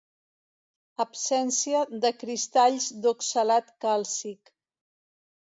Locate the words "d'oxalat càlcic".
3.05-4.53